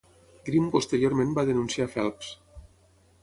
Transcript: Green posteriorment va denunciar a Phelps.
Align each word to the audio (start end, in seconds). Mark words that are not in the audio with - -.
Green 0.47 0.69
posteriorment 0.75 1.35
va 1.39 1.45
denunciar 1.49 1.87
a 1.89 1.93
Phelps. 1.97 2.31